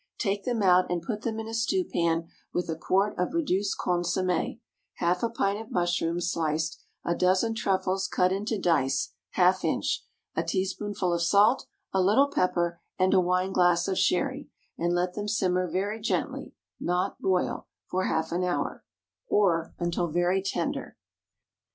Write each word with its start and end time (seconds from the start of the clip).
Take 0.17 0.45
them 0.45 0.63
out, 0.63 0.89
and 0.89 0.99
put 1.03 1.21
them 1.21 1.39
in 1.39 1.47
a 1.47 1.53
stewpan 1.53 2.27
with 2.51 2.67
a 2.69 2.75
quart 2.75 3.13
of 3.19 3.35
reduced 3.35 3.77
consommé, 3.77 4.59
half 4.95 5.21
a 5.21 5.29
pint 5.29 5.61
of 5.61 5.69
mushrooms 5.69 6.31
sliced, 6.31 6.81
a 7.05 7.13
dozen 7.13 7.53
truffles 7.53 8.07
cut 8.07 8.31
into 8.31 8.57
dice 8.59 9.13
(half 9.33 9.63
inch), 9.63 10.03
a 10.35 10.41
teaspoonful 10.41 11.13
of 11.13 11.21
salt, 11.21 11.67
a 11.93 12.01
little 12.01 12.29
pepper, 12.31 12.81
and 12.97 13.13
a 13.13 13.19
wineglass 13.21 13.87
of 13.87 13.95
sherry, 13.99 14.49
and 14.75 14.95
let 14.95 15.13
them 15.13 15.27
simmer 15.27 15.69
very 15.69 15.99
gently, 16.01 16.55
not 16.79 17.21
boil, 17.21 17.67
for 17.85 18.05
half 18.05 18.31
an 18.31 18.43
hour, 18.43 18.83
or 19.27 19.75
until 19.77 20.07
very 20.07 20.41
tender. 20.41 20.97